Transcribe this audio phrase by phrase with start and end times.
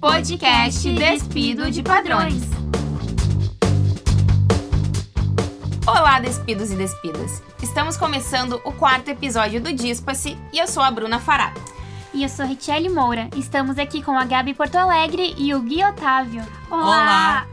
[0.00, 2.44] podcast Despido de Padrões.
[5.84, 7.42] Olá, despidos e despidas!
[7.60, 11.52] Estamos começando o quarto episódio do Dispa-se e eu sou a Bruna Fará.
[12.14, 13.28] E eu sou Richelle Moura.
[13.36, 16.46] Estamos aqui com a Gabi Porto Alegre e o Gui Otávio.
[16.70, 17.44] Olá!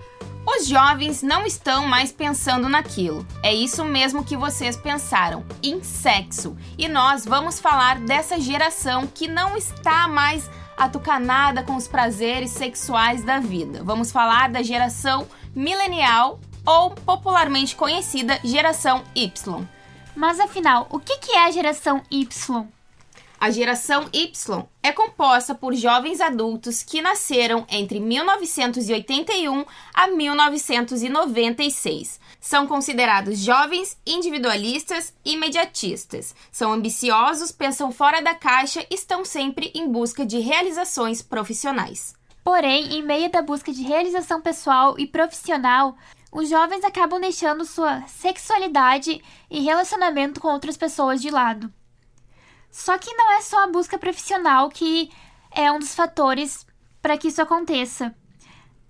[0.46, 3.26] Os jovens não estão mais pensando naquilo.
[3.42, 6.56] É isso mesmo que vocês pensaram, em sexo.
[6.78, 13.24] E nós vamos falar dessa geração que não está mais atucanada com os prazeres sexuais
[13.24, 13.84] da vida.
[13.84, 19.66] Vamos falar da geração milenial ou popularmente conhecida geração Y.
[20.16, 22.68] Mas afinal, o que é a geração Y?
[23.40, 32.20] A geração Y é composta por jovens adultos que nasceram entre 1981 a 1996.
[32.40, 36.34] São considerados jovens individualistas e imediatistas.
[36.52, 42.16] São ambiciosos, pensam fora da caixa e estão sempre em busca de realizações profissionais.
[42.44, 45.98] Porém, em meio da busca de realização pessoal e profissional,
[46.32, 51.72] os jovens acabam deixando sua sexualidade e relacionamento com outras pessoas de lado.
[52.76, 55.10] Só que não é só a busca profissional que
[55.50, 56.68] é um dos fatores
[57.02, 58.14] para que isso aconteça.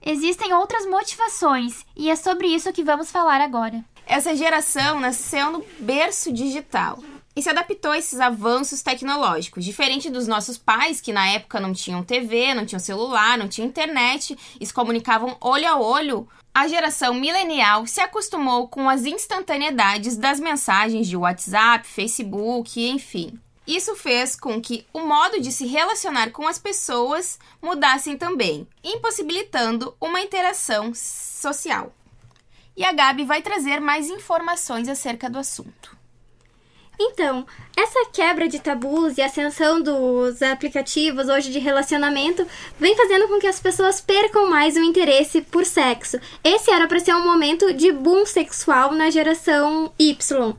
[0.04, 3.86] Existem outras motivações e é sobre isso que vamos falar agora.
[4.08, 6.98] Essa geração nasceu no berço digital
[7.36, 11.72] e se adaptou a esses avanços tecnológicos, diferente dos nossos pais que na época não
[11.72, 16.28] tinham TV, não tinham celular, não tinham internet e se comunicavam olho a olho.
[16.52, 23.40] A geração milenial se acostumou com as instantaneidades das mensagens de WhatsApp, Facebook, enfim.
[23.68, 29.96] Isso fez com que o modo de se relacionar com as pessoas mudassem também, impossibilitando
[30.00, 31.94] uma interação social.
[32.78, 35.96] E a Gabi vai trazer mais informações acerca do assunto.
[37.00, 42.48] Então, essa quebra de tabus e ascensão dos aplicativos hoje de relacionamento
[42.80, 46.18] vem fazendo com que as pessoas percam mais o interesse por sexo.
[46.44, 50.56] Esse era para ser um momento de boom sexual na geração Y.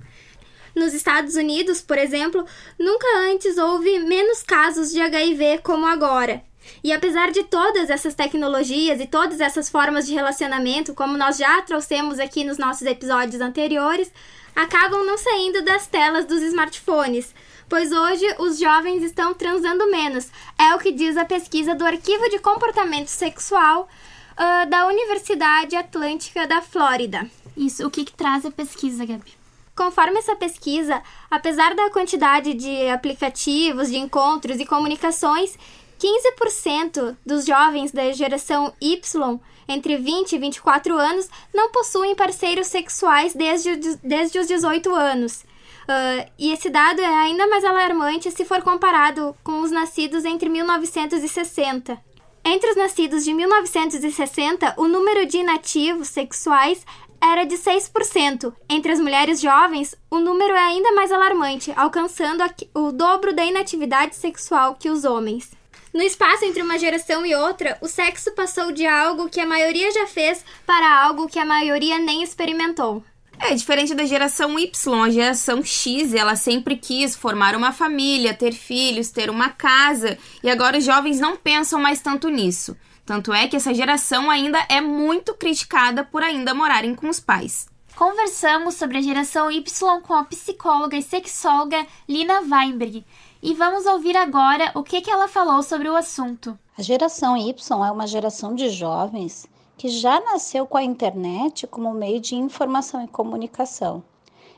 [0.77, 2.45] Nos Estados Unidos, por exemplo,
[2.79, 6.45] nunca antes houve menos casos de HIV como agora.
[6.85, 11.63] E apesar de todas essas tecnologias e todas essas formas de relacionamento, como nós já
[11.63, 14.13] trouxemos aqui nos nossos episódios anteriores,
[14.55, 17.35] acabam não saindo das telas dos smartphones,
[17.71, 20.29] pois hoje os jovens estão transando menos.
[20.59, 23.89] É o que diz a pesquisa do Arquivo de Comportamento Sexual
[24.33, 27.27] uh, da Universidade Atlântica da Flórida.
[27.57, 29.46] Isso, o que, que traz a pesquisa, Gabi?
[29.77, 35.59] Conforme essa pesquisa, apesar da quantidade de aplicativos, de encontros e comunicações,
[36.01, 39.39] 15% dos jovens da geração Y,
[39.69, 45.43] entre 20 e 24 anos, não possuem parceiros sexuais desde, desde os 18 anos.
[45.43, 50.49] Uh, e esse dado é ainda mais alarmante se for comparado com os nascidos entre
[50.49, 52.01] 1960.
[52.49, 56.87] Entre os nascidos de 1960, o número de inativos sexuais
[57.21, 58.53] era de 6%.
[58.69, 62.45] Entre as mulheres jovens, o número é ainda mais alarmante, alcançando
[62.75, 65.51] o dobro da inatividade sexual que os homens.
[65.93, 69.91] No espaço entre uma geração e outra, o sexo passou de algo que a maioria
[69.93, 73.03] já fez para algo que a maioria nem experimentou.
[73.39, 78.53] É diferente da geração Y, a geração X, ela sempre quis formar uma família, ter
[78.53, 82.77] filhos, ter uma casa, e agora os jovens não pensam mais tanto nisso.
[83.07, 87.69] Tanto é que essa geração ainda é muito criticada por ainda morarem com os pais.
[87.95, 93.07] Conversamos sobre a geração Y com a psicóloga e sexóloga Lina Weinberg
[93.41, 96.59] e vamos ouvir agora o que, que ela falou sobre o assunto.
[96.77, 99.47] A geração Y é uma geração de jovens
[99.79, 104.03] que já nasceu com a internet como meio de informação e comunicação.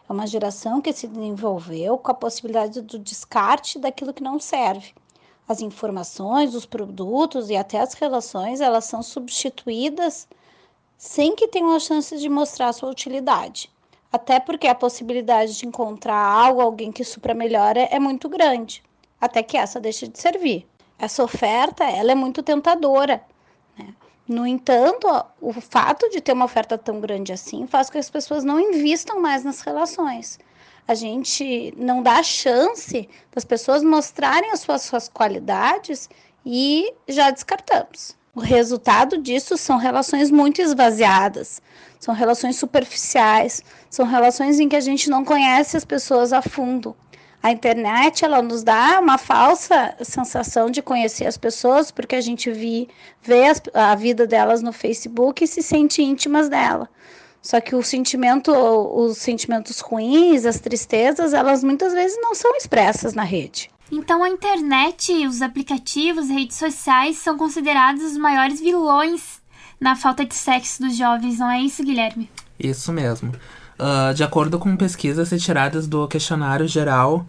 [0.09, 4.95] É uma geração que se desenvolveu com a possibilidade do descarte daquilo que não serve
[5.49, 10.29] as informações, os produtos e até as relações, elas são substituídas
[10.99, 13.71] sem que tenham a chance de mostrar sua utilidade.
[14.13, 18.83] Até porque a possibilidade de encontrar algo, alguém que supra melhor é, é muito grande,
[19.21, 20.67] até que essa deixe de servir.
[20.99, 23.23] Essa oferta, ela é muito tentadora.
[23.79, 23.95] Né?
[24.27, 25.07] No entanto,
[25.41, 28.61] o fato de ter uma oferta tão grande assim faz com que as pessoas não
[28.61, 30.39] invistam mais nas relações
[30.89, 36.09] a gente não dá chance das pessoas mostrarem as suas, suas qualidades
[36.47, 38.17] e já descartamos.
[38.35, 41.61] O resultado disso são relações muito esvaziadas,
[42.01, 46.97] são relações superficiais, são relações em que a gente não conhece as pessoas a fundo.
[47.43, 52.51] A internet ela nos dá uma falsa sensação de conhecer as pessoas porque a gente
[52.51, 52.89] vi,
[53.21, 56.89] vê as, a vida delas no Facebook e se sente íntimas dela.
[57.41, 63.15] Só que o sentimento, os sentimentos ruins, as tristezas, elas muitas vezes não são expressas
[63.15, 63.71] na rede.
[63.91, 69.41] Então a internet, os aplicativos, redes sociais são considerados os maiores vilões
[69.81, 72.29] na falta de sexo dos jovens, não é isso, Guilherme?
[72.59, 73.33] Isso mesmo.
[73.79, 77.25] Uh, de acordo com pesquisas retiradas do questionário geral,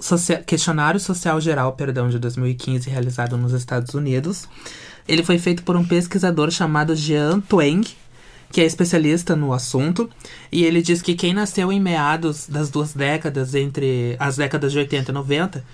[0.00, 4.48] Socia questionário social geral, perdão, de 2015, realizado nos Estados Unidos,
[5.08, 7.84] ele foi feito por um pesquisador chamado Jean Tweng,
[8.50, 10.08] que é especialista no assunto,
[10.50, 14.78] e ele diz que quem nasceu em meados das duas décadas, entre as décadas de
[14.78, 15.64] 80 e 90,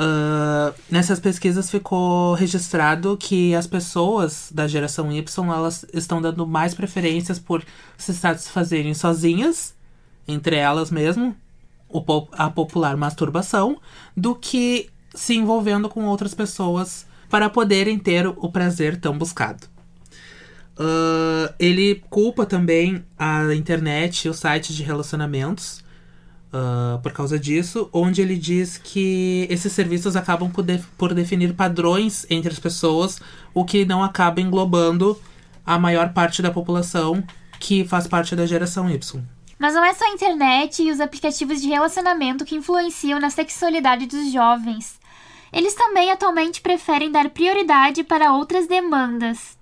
[0.00, 5.22] Uh, nessas pesquisas ficou registrado que as pessoas da geração Y
[5.52, 7.62] elas estão dando mais preferências por
[7.98, 9.74] se satisfazerem sozinhas,
[10.26, 11.36] entre elas mesmo,
[12.32, 13.78] a popular masturbação,
[14.16, 19.66] do que se envolvendo com outras pessoas para poderem ter o prazer tão buscado.
[20.80, 25.84] Uh, ele culpa também a internet e os sites de relacionamentos
[26.54, 31.52] uh, por causa disso, onde ele diz que esses serviços acabam por, de por definir
[31.52, 33.20] padrões entre as pessoas,
[33.52, 35.20] o que não acaba englobando
[35.66, 37.22] a maior parte da população
[37.58, 39.22] que faz parte da geração Y.
[39.58, 44.06] Mas não é só a internet e os aplicativos de relacionamento que influenciam na sexualidade
[44.06, 44.98] dos jovens.
[45.52, 49.59] Eles também atualmente preferem dar prioridade para outras demandas.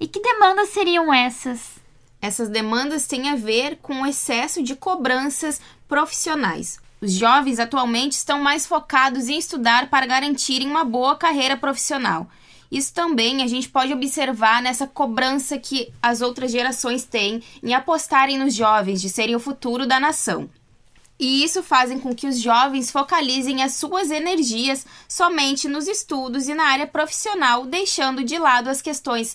[0.00, 1.76] E que demandas seriam essas?
[2.20, 6.78] Essas demandas têm a ver com o excesso de cobranças profissionais.
[7.00, 12.28] Os jovens atualmente estão mais focados em estudar para garantirem uma boa carreira profissional.
[12.70, 18.38] Isso também a gente pode observar nessa cobrança que as outras gerações têm em apostarem
[18.38, 20.50] nos jovens de serem o futuro da nação.
[21.18, 26.54] E isso fazem com que os jovens focalizem as suas energias somente nos estudos e
[26.54, 29.34] na área profissional, deixando de lado as questões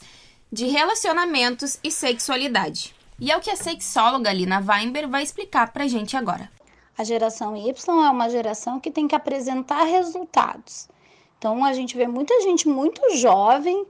[0.53, 2.93] de relacionamentos e sexualidade.
[3.19, 6.47] E é o que a sexóloga Lina Weinberg vai explicar pra gente agora.
[6.95, 10.87] A geração Y é uma geração que tem que apresentar resultados.
[11.39, 13.83] Então a gente vê muita gente muito jovem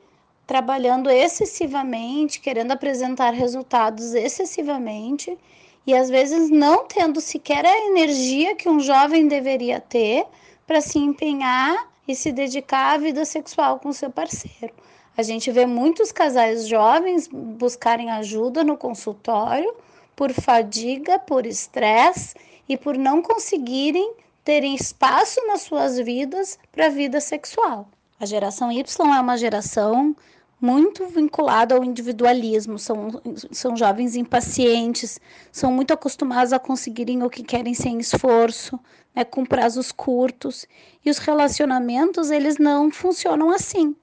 [0.48, 5.38] trabalhando excessivamente, querendo apresentar resultados excessivamente
[5.86, 10.25] e às vezes não tendo sequer a energia que um jovem deveria ter
[10.65, 14.74] para se empenhar e se dedicar à vida sexual com seu parceiro.
[15.15, 19.75] A gente vê muitos casais jovens buscarem ajuda no consultório
[20.15, 22.36] por fadiga, por estresse
[22.68, 24.13] e por não conseguirem
[24.44, 27.88] terem espaço nas suas vidas para a vida sexual.
[28.19, 30.15] A geração Y é uma geração
[30.60, 33.21] muito vinculada ao individualismo, são,
[33.51, 35.19] são jovens impacientes,
[35.51, 38.80] são muito acostumados a conseguirem o que querem sem esforço,
[39.13, 40.65] né, com prazos curtos,
[41.04, 43.94] e os relacionamentos eles não funcionam assim.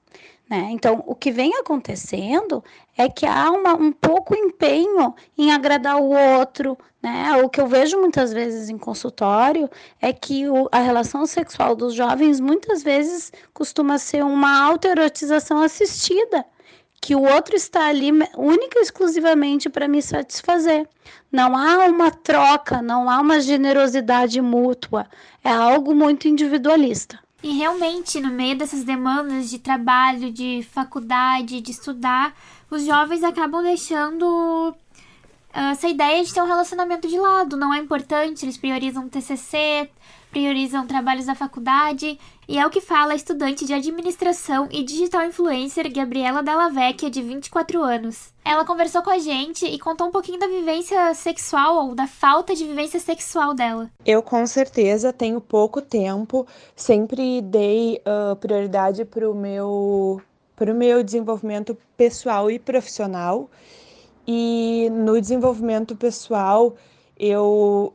[0.51, 0.67] Né?
[0.71, 2.61] Então, o que vem acontecendo
[2.97, 6.77] é que há uma, um pouco empenho em agradar o outro.
[7.01, 7.41] Né?
[7.41, 9.69] O que eu vejo muitas vezes em consultório
[10.01, 16.45] é que o, a relação sexual dos jovens muitas vezes costuma ser uma autoerotização assistida
[16.99, 20.85] que o outro está ali única e exclusivamente para me satisfazer.
[21.31, 25.07] Não há uma troca, não há uma generosidade mútua,
[25.43, 27.17] é algo muito individualista.
[27.43, 32.35] E realmente, no meio dessas demandas de trabalho, de faculdade, de estudar,
[32.69, 34.75] os jovens acabam deixando
[35.53, 37.57] essa ideia de ter um relacionamento de lado.
[37.57, 39.89] Não é importante, eles priorizam TCC,
[40.31, 42.17] priorizam trabalhos da faculdade,
[42.47, 47.09] e é o que fala a estudante de administração e digital influencer Gabriela Della Vecchia,
[47.09, 48.33] de 24 anos.
[48.43, 52.55] Ela conversou com a gente e contou um pouquinho da vivência sexual ou da falta
[52.55, 53.89] de vivência sexual dela.
[54.05, 60.21] Eu com certeza tenho pouco tempo, sempre dei uh, prioridade para o meu,
[60.55, 63.49] pro meu desenvolvimento pessoal e profissional.
[64.27, 66.75] E no desenvolvimento pessoal,
[67.17, 67.93] eu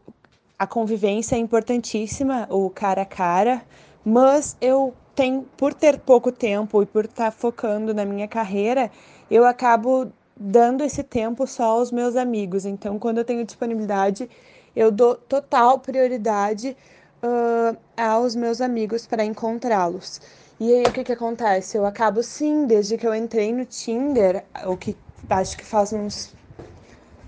[0.59, 3.63] a convivência é importantíssima, o cara a cara,
[4.05, 8.91] mas eu tenho, por ter pouco tempo e por estar tá focando na minha carreira,
[9.31, 12.65] eu acabo dando esse tempo só aos meus amigos.
[12.65, 14.29] Então, quando eu tenho disponibilidade,
[14.75, 16.77] eu dou total prioridade
[17.23, 20.21] uh, aos meus amigos para encontrá-los.
[20.59, 21.77] E aí, o que, que acontece?
[21.77, 24.97] Eu acabo sim, desde que eu entrei no Tinder, o que
[25.29, 26.35] acho que faz uns.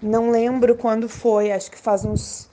[0.01, 2.49] Não lembro quando foi, acho que faz uns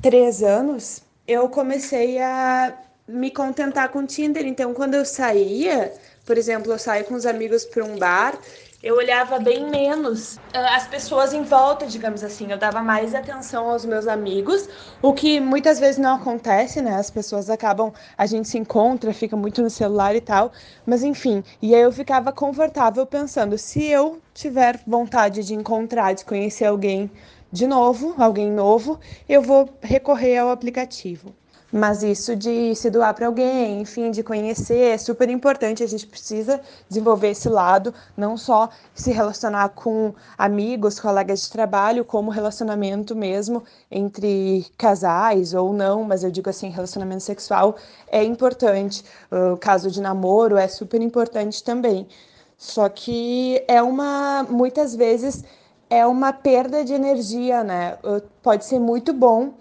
[0.00, 4.46] três anos, eu comecei a me contentar com Tinder.
[4.46, 5.92] Então, quando eu saía,
[6.24, 8.38] por exemplo, eu saio com os amigos para um bar,
[8.86, 12.52] eu olhava bem menos ah, as pessoas em volta, digamos assim.
[12.52, 14.68] Eu dava mais atenção aos meus amigos,
[15.02, 16.94] o que muitas vezes não acontece, né?
[16.94, 20.52] As pessoas acabam, a gente se encontra, fica muito no celular e tal,
[20.86, 21.42] mas enfim.
[21.60, 27.10] E aí eu ficava confortável pensando, se eu tiver vontade de encontrar, de conhecer alguém
[27.50, 31.34] de novo, alguém novo, eu vou recorrer ao aplicativo.
[31.76, 35.82] Mas isso de se doar para alguém, enfim, de conhecer, é super importante.
[35.82, 42.02] A gente precisa desenvolver esse lado, não só se relacionar com amigos, colegas de trabalho,
[42.02, 47.76] como relacionamento mesmo entre casais ou não, mas eu digo assim, relacionamento sexual
[48.08, 49.04] é importante.
[49.30, 52.08] O caso de namoro é super importante também.
[52.56, 55.44] Só que é uma, muitas vezes,
[55.90, 57.98] é uma perda de energia, né?
[58.42, 59.52] Pode ser muito bom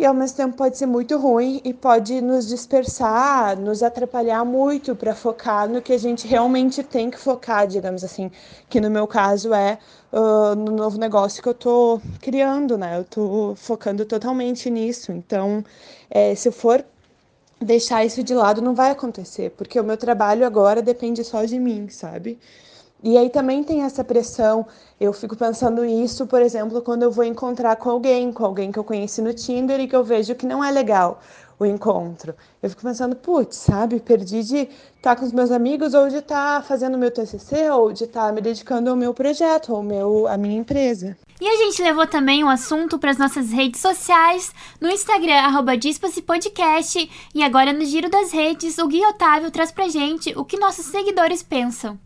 [0.00, 4.96] e ao mesmo tempo pode ser muito ruim e pode nos dispersar, nos atrapalhar muito
[4.96, 8.30] para focar no que a gente realmente tem que focar, digamos assim,
[8.66, 9.78] que no meu caso é
[10.10, 12.98] uh, no novo negócio que eu tô criando, né?
[12.98, 15.12] Eu tô focando totalmente nisso.
[15.12, 15.62] Então,
[16.08, 16.82] é, se eu for
[17.60, 21.58] deixar isso de lado, não vai acontecer, porque o meu trabalho agora depende só de
[21.58, 22.38] mim, sabe?
[23.02, 24.66] E aí também tem essa pressão.
[25.00, 28.78] Eu fico pensando isso, por exemplo, quando eu vou encontrar com alguém, com alguém que
[28.78, 31.20] eu conheci no Tinder e que eu vejo que não é legal
[31.58, 32.34] o encontro.
[32.62, 36.64] Eu fico pensando, putz, sabe, perdi de estar com os meus amigos ou de estar
[36.64, 40.58] fazendo meu TCC ou de estar me dedicando ao meu projeto, ao meu, à minha
[40.58, 41.16] empresa.
[41.38, 45.72] E a gente levou também o assunto para as nossas redes sociais, no Instagram, arroba
[46.26, 50.58] Podcast, e agora no Giro das Redes, o Gui Otávio traz pra gente o que
[50.58, 51.98] nossos seguidores pensam.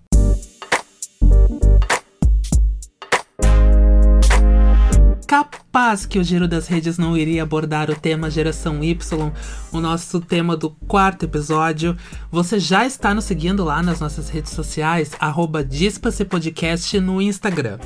[5.42, 9.32] Capaz que o Giro das Redes não iria abordar o tema Geração Y,
[9.72, 11.96] o nosso tema do quarto episódio.
[12.30, 15.66] Você já está nos seguindo lá nas nossas redes sociais, arroba
[16.30, 17.78] Podcast no Instagram.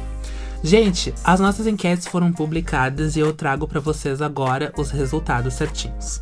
[0.63, 6.21] Gente, as nossas enquetes foram publicadas e eu trago para vocês agora os resultados certinhos.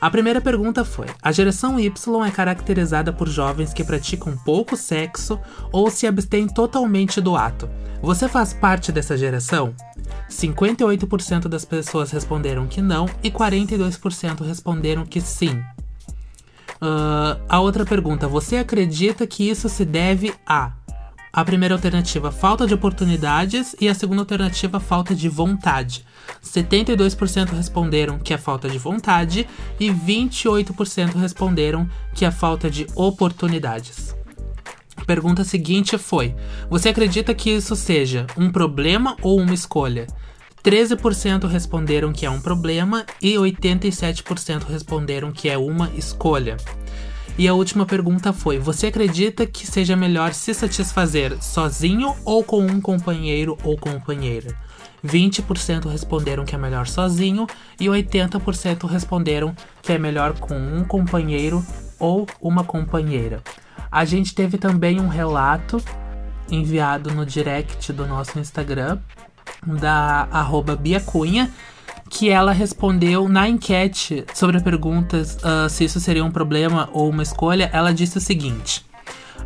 [0.00, 5.38] A primeira pergunta foi: a geração Y é caracterizada por jovens que praticam pouco sexo
[5.70, 7.68] ou se abstêm totalmente do ato.
[8.00, 9.74] Você faz parte dessa geração?
[10.30, 15.62] 58% das pessoas responderam que não e 42% responderam que sim.
[16.80, 20.72] Uh, a outra pergunta: você acredita que isso se deve a
[21.32, 26.04] a primeira alternativa, falta de oportunidades, e a segunda alternativa, falta de vontade.
[26.44, 29.46] 72% responderam que é falta de vontade
[29.78, 34.14] e 28% responderam que é falta de oportunidades.
[34.96, 36.34] A pergunta seguinte foi:
[36.68, 40.06] Você acredita que isso seja um problema ou uma escolha?
[40.62, 46.58] 13% responderam que é um problema e 87% responderam que é uma escolha.
[47.38, 52.60] E a última pergunta foi: Você acredita que seja melhor se satisfazer sozinho ou com
[52.60, 54.54] um companheiro ou companheira?
[55.04, 57.46] 20% responderam que é melhor sozinho
[57.78, 61.64] e 80% responderam que é melhor com um companheiro
[61.98, 63.42] ou uma companheira.
[63.90, 65.82] A gente teve também um relato
[66.50, 68.98] enviado no direct do nosso Instagram
[69.66, 71.50] da arroba Bia Cunha,
[72.10, 77.22] que ela respondeu na enquete sobre perguntas uh, se isso seria um problema ou uma
[77.22, 77.70] escolha.
[77.72, 78.84] Ela disse o seguinte: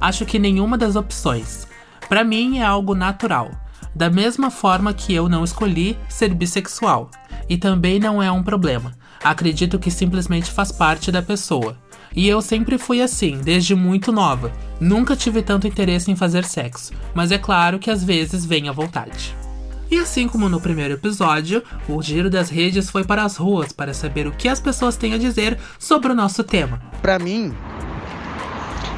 [0.01, 1.69] Acho que nenhuma das opções.
[2.09, 3.51] Para mim é algo natural.
[3.95, 7.11] Da mesma forma que eu não escolhi ser bissexual.
[7.49, 8.93] E também não é um problema.
[9.23, 11.77] Acredito que simplesmente faz parte da pessoa.
[12.17, 14.53] E eu sempre fui assim, desde muito nova.
[14.81, 18.73] Nunca tive tanto interesse em fazer sexo, mas é claro que às vezes vem à
[18.73, 19.35] vontade.
[19.91, 23.93] E assim como no primeiro episódio, o Giro das Redes foi para as ruas para
[23.93, 26.81] saber o que as pessoas têm a dizer sobre o nosso tema.
[27.03, 27.55] Para mim,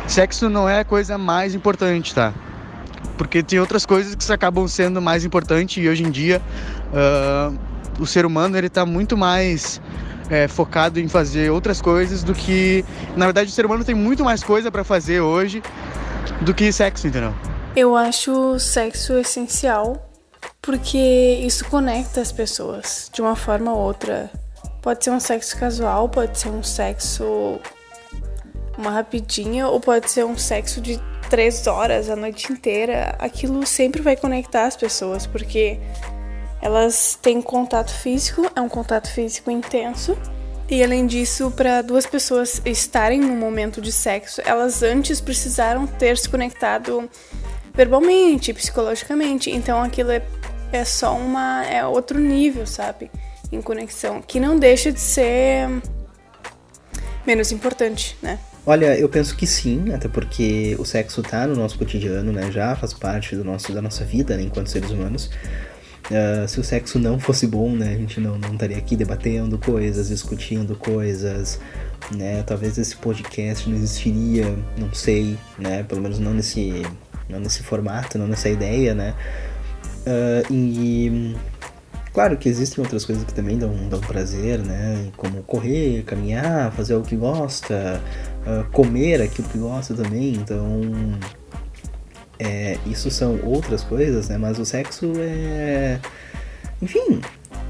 [0.06, 2.32] sexo não é a coisa mais importante, tá?
[3.18, 6.40] Porque tem outras coisas que acabam sendo mais importantes e hoje em dia
[6.92, 7.58] uh,
[7.98, 9.80] o ser humano ele tá muito mais
[10.30, 12.84] é, focado em fazer outras coisas do que.
[13.16, 15.62] Na verdade, o ser humano tem muito mais coisa para fazer hoje
[16.42, 17.34] do que sexo, entendeu?
[17.74, 20.05] Eu acho sexo essencial
[20.60, 20.98] porque
[21.42, 24.30] isso conecta as pessoas de uma forma ou outra.
[24.82, 27.60] Pode ser um sexo casual, pode ser um sexo
[28.78, 31.00] uma rapidinha, ou pode ser um sexo de
[31.30, 33.16] três horas a noite inteira.
[33.18, 35.78] Aquilo sempre vai conectar as pessoas, porque
[36.60, 40.16] elas têm contato físico, é um contato físico intenso.
[40.68, 46.18] E além disso, para duas pessoas estarem no momento de sexo, elas antes precisaram ter
[46.18, 47.08] se conectado
[47.76, 49.50] verbalmente, psicologicamente.
[49.50, 50.22] Então aquilo é
[50.72, 51.64] é só uma.
[51.64, 53.10] é outro nível, sabe?
[53.50, 54.22] Em conexão.
[54.22, 55.68] Que não deixa de ser
[57.26, 58.38] menos importante, né?
[58.64, 62.50] Olha, eu penso que sim, até porque o sexo tá no nosso cotidiano, né?
[62.50, 65.30] Já faz parte do nosso, da nossa vida, né, enquanto seres humanos.
[66.06, 67.94] Uh, se o sexo não fosse bom, né?
[67.94, 71.60] A gente não, não estaria aqui debatendo coisas, discutindo coisas,
[72.12, 72.42] né?
[72.44, 75.84] Talvez esse podcast não existiria, não sei, né?
[75.84, 76.82] Pelo menos não nesse,
[77.28, 79.14] não nesse formato, não nessa ideia, né?
[80.06, 81.36] Uh, e
[82.12, 85.08] claro que existem outras coisas que também dão, dão prazer, né?
[85.16, 88.00] Como correr, caminhar, fazer o que gosta,
[88.46, 90.34] uh, comer aquilo que gosta também.
[90.34, 90.80] Então,
[92.38, 94.38] é, isso são outras coisas, né?
[94.38, 95.98] Mas o sexo é.
[96.80, 97.20] Enfim,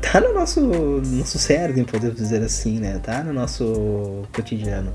[0.03, 3.01] tá no nosso, nosso cérebro, podemos dizer assim, né?
[3.03, 4.93] Tá no nosso cotidiano,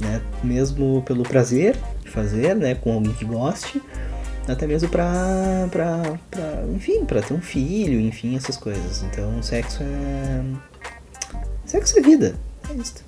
[0.00, 0.20] né?
[0.44, 2.74] Mesmo pelo prazer fazer, né?
[2.74, 3.82] Com alguém que goste,
[4.48, 9.02] até mesmo pra, pra, pra enfim, pra ter um filho, enfim, essas coisas.
[9.02, 10.42] Então, sexo é.
[11.64, 12.36] Sexo é vida.
[12.70, 13.05] É isso.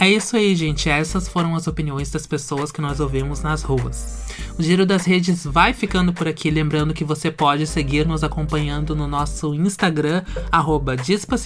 [0.00, 0.88] É isso aí, gente.
[0.88, 4.28] Essas foram as opiniões das pessoas que nós ouvimos nas ruas.
[4.56, 8.94] O Giro das Redes vai ficando por aqui, lembrando que você pode seguir nos acompanhando
[8.94, 10.94] no nosso Instagram, arroba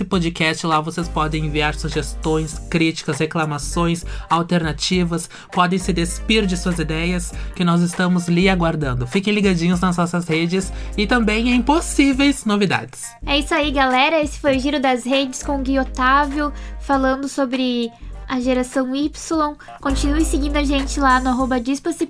[0.09, 0.67] Podcast.
[0.67, 7.65] Lá vocês podem enviar sugestões, críticas, reclamações, alternativas, podem se despir de suas ideias, que
[7.65, 9.07] nós estamos lhe aguardando.
[9.07, 13.13] Fiquem ligadinhos nas nossas redes e também em possíveis novidades.
[13.25, 14.23] É isso aí, galera.
[14.23, 17.91] Esse foi o Giro das Redes com o Gui Otávio, falando sobre
[18.33, 19.59] a geração Y.
[19.79, 21.57] Continue seguindo a gente lá no arroba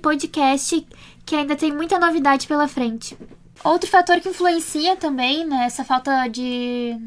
[0.01, 0.87] Podcast,
[1.25, 3.17] que ainda tem muita novidade pela frente.
[3.61, 6.97] Outro fator que influencia também né, falta de,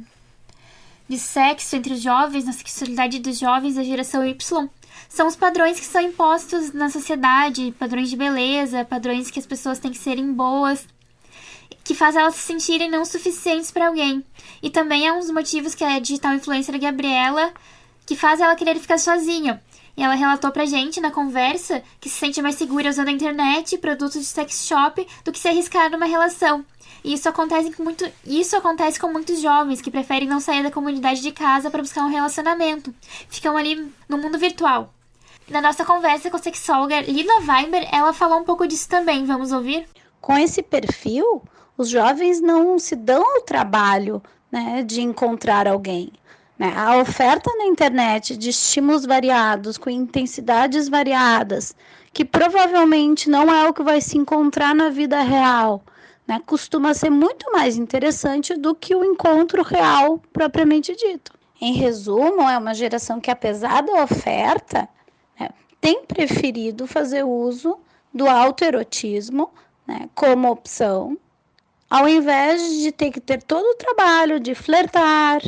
[1.09, 4.69] de sexo entre os jovens, na sexualidade dos jovens da geração Y,
[5.09, 9.79] são os padrões que são impostos na sociedade, padrões de beleza, padrões que as pessoas
[9.79, 10.87] têm que serem boas,
[11.83, 14.23] que faz elas se sentirem não suficientes para alguém.
[14.63, 17.51] E também é um dos motivos que a digital influencer Gabriela
[18.07, 19.63] que faz ela querer ficar sozinha.
[19.97, 23.75] E ela relatou pra gente na conversa que se sente mais segura usando a internet
[23.75, 26.65] e produtos de sex shop do que se arriscar numa relação.
[27.03, 30.71] E isso acontece com muito, isso acontece com muitos jovens que preferem não sair da
[30.71, 32.95] comunidade de casa para buscar um relacionamento.
[33.29, 34.93] Ficam ali no mundo virtual.
[35.49, 39.25] Na nossa conversa com a sexóloga Lina Weinberg, ela falou um pouco disso também.
[39.25, 39.87] Vamos ouvir?
[40.21, 41.43] Com esse perfil,
[41.79, 44.21] os jovens não se dão ao trabalho
[44.51, 46.13] né, de encontrar alguém.
[46.59, 46.73] Né?
[46.77, 51.75] A oferta na internet de estímulos variados, com intensidades variadas,
[52.13, 55.83] que provavelmente não é o que vai se encontrar na vida real,
[56.27, 56.41] né?
[56.47, 61.33] costuma ser muito mais interessante do que o encontro real propriamente dito.
[61.61, 64.89] Em resumo, é uma geração que, apesar da oferta,
[65.39, 65.49] né,
[65.81, 67.79] tem preferido fazer uso
[68.13, 69.51] do autoerotismo
[69.87, 71.17] né, como opção,
[71.89, 75.41] ao invés de ter que ter todo o trabalho de flertar,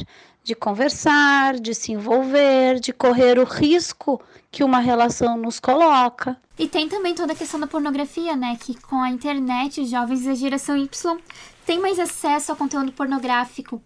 [0.49, 4.19] de conversar, de se envolver, de correr o risco
[4.51, 6.39] que uma relação nos coloca.
[6.59, 8.57] E tem também toda a questão da pornografia, né?
[8.59, 11.19] Que com a internet, os jovens da geração Y
[11.67, 13.83] têm mais acesso ao conteúdo pornográfico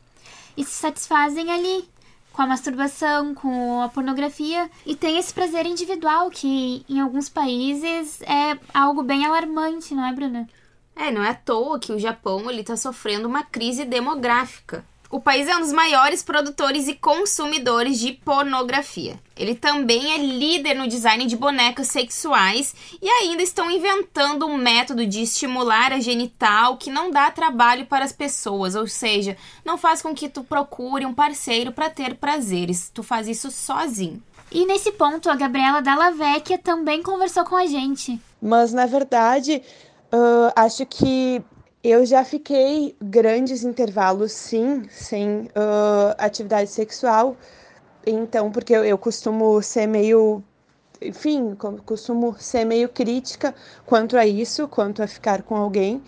[0.56, 1.84] e se satisfazem ali
[2.32, 8.22] com a masturbação, com a pornografia e tem esse prazer individual que em alguns países
[8.22, 10.48] é algo bem alarmante, não é, Bruna?
[10.94, 14.84] É, não é à toa que o Japão ele tá sofrendo uma crise demográfica.
[15.12, 19.20] O país é um dos maiores produtores e consumidores de pornografia.
[19.36, 25.04] Ele também é líder no design de bonecos sexuais e ainda estão inventando um método
[25.04, 30.00] de estimular a genital que não dá trabalho para as pessoas, ou seja, não faz
[30.00, 34.22] com que tu procure um parceiro para ter prazeres, tu faz isso sozinho.
[34.50, 38.18] E nesse ponto, a Gabriela Dalla Vecchia também conversou com a gente.
[38.40, 39.62] Mas, na verdade,
[40.10, 41.42] uh, acho que
[41.82, 47.36] eu já fiquei grandes intervalos, sim, sem uh, atividade sexual.
[48.06, 50.42] Então, porque eu, eu costumo ser meio
[51.04, 56.02] enfim, costumo ser meio crítica quanto a isso, quanto a ficar com alguém.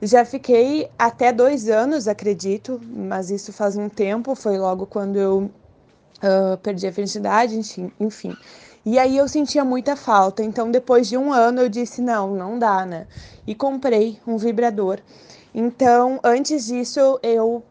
[0.00, 5.50] Já fiquei até dois anos, acredito, mas isso faz um tempo, foi logo quando eu
[6.22, 7.60] uh, perdi a virgindade,
[7.98, 8.36] enfim.
[8.90, 10.42] E aí eu sentia muita falta.
[10.42, 13.06] Então, depois de um ano, eu disse: não, não dá, né?
[13.46, 15.00] E comprei um vibrador.
[15.54, 17.62] Então, antes disso, eu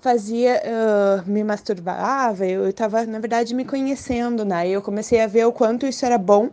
[0.00, 4.68] fazia, uh, me masturbava, eu estava, na verdade, me conhecendo, né?
[4.68, 6.48] Eu comecei a ver o quanto isso era bom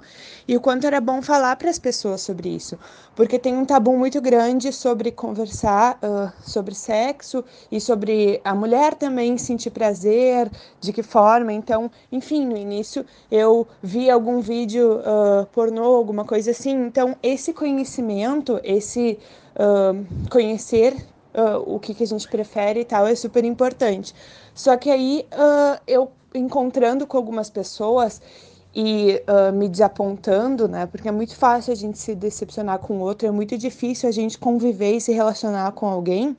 [0.47, 2.77] e o quanto era bom falar para as pessoas sobre isso,
[3.15, 8.93] porque tem um tabu muito grande sobre conversar uh, sobre sexo e sobre a mulher
[8.95, 11.53] também sentir prazer, de que forma.
[11.53, 16.75] Então, enfim, no início eu vi algum vídeo uh, pornô, alguma coisa assim.
[16.85, 19.17] Então, esse conhecimento, esse
[20.29, 20.95] conhecer
[21.37, 24.13] uh, o que, que a gente prefere e tal, é super importante.
[24.53, 28.21] Só que aí uh, eu encontrando com algumas pessoas
[28.75, 30.85] e uh, me desapontando, né?
[30.85, 34.11] Porque é muito fácil a gente se decepcionar com o outro, é muito difícil a
[34.11, 36.35] gente conviver e se relacionar com alguém.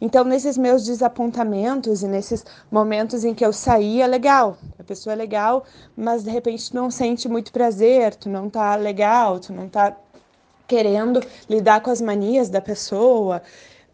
[0.00, 4.58] Então, nesses meus desapontamentos e nesses momentos em que eu saí, é legal.
[4.78, 5.64] A pessoa é legal,
[5.96, 9.96] mas de repente tu não sente muito prazer, tu não tá legal, tu não tá
[10.66, 13.42] querendo lidar com as manias da pessoa.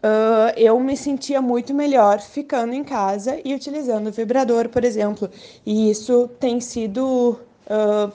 [0.03, 5.31] Uh, eu me sentia muito melhor ficando em casa e utilizando o vibrador, por exemplo.
[5.65, 8.13] E isso tem sido uh,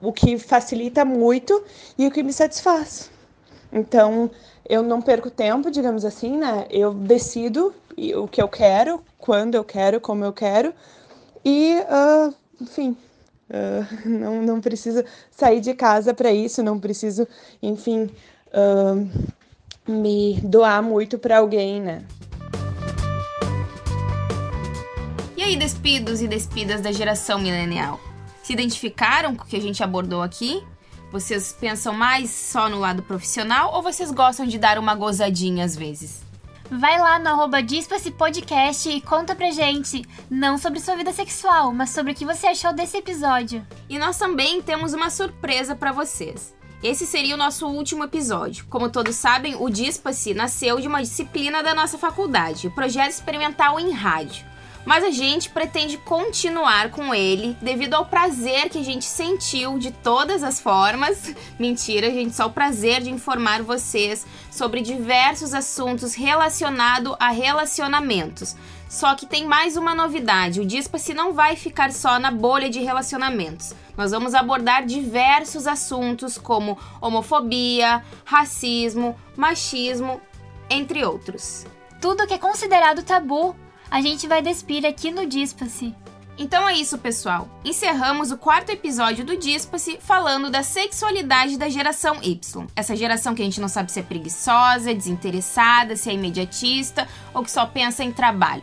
[0.00, 1.62] o que facilita muito
[1.98, 3.10] e o que me satisfaz.
[3.70, 4.30] Então,
[4.66, 6.66] eu não perco tempo, digamos assim, né?
[6.70, 7.74] Eu decido
[8.16, 10.72] o que eu quero, quando eu quero, como eu quero,
[11.44, 12.96] e, uh, enfim,
[14.04, 17.26] não, não preciso sair de casa para isso, não preciso,
[17.62, 18.10] enfim,
[19.88, 22.04] me doar muito para alguém, né?
[25.36, 27.98] E aí, despidos e despidas da geração milenial?
[28.42, 30.62] Se identificaram com o que a gente abordou aqui?
[31.10, 35.74] Vocês pensam mais só no lado profissional ou vocês gostam de dar uma gozadinha às
[35.74, 36.22] vezes?
[36.70, 37.58] Vai lá no arroba
[38.18, 42.48] Podcast e conta pra gente, não sobre sua vida sexual, mas sobre o que você
[42.48, 43.66] achou desse episódio.
[43.88, 46.57] E nós também temos uma surpresa para vocês.
[46.82, 48.64] Esse seria o nosso último episódio.
[48.70, 53.80] Como todos sabem, o Dispace nasceu de uma disciplina da nossa faculdade, o projeto experimental
[53.80, 54.46] em rádio
[54.88, 59.90] mas a gente pretende continuar com ele devido ao prazer que a gente sentiu de
[59.90, 61.34] todas as formas.
[61.58, 68.56] Mentira, gente, só o prazer de informar vocês sobre diversos assuntos relacionados a relacionamentos.
[68.88, 72.80] Só que tem mais uma novidade: o Dispa-se não vai ficar só na bolha de
[72.80, 73.74] relacionamentos.
[73.94, 80.18] Nós vamos abordar diversos assuntos como homofobia, racismo, machismo,
[80.70, 81.66] entre outros.
[82.00, 83.54] Tudo que é considerado tabu
[83.90, 85.94] a gente vai despir aqui no Dispa-se.
[86.38, 87.48] Então é isso, pessoal.
[87.64, 92.66] Encerramos o quarto episódio do Dispa-se falando da sexualidade da geração Y.
[92.76, 97.42] Essa geração que a gente não sabe se é preguiçosa, desinteressada, se é imediatista ou
[97.42, 98.62] que só pensa em trabalho.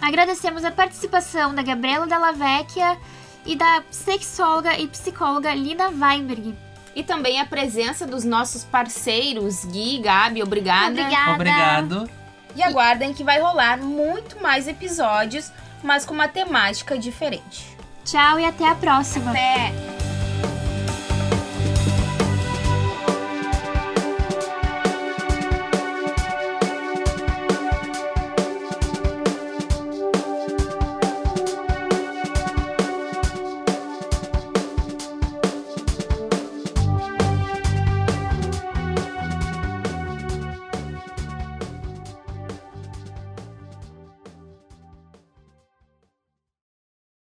[0.00, 2.98] Agradecemos a participação da Gabriela Della Vecchia
[3.46, 6.56] e da sexóloga e psicóloga Lina Weinberg.
[6.94, 10.42] E também a presença dos nossos parceiros Gui e Gabi.
[10.42, 10.90] Obrigada.
[10.90, 11.34] Obrigada.
[11.34, 12.21] Obrigado.
[12.54, 15.50] E aguardem que vai rolar muito mais episódios,
[15.82, 17.76] mas com uma temática diferente.
[18.04, 19.30] Tchau e até a próxima.
[19.30, 19.91] Até!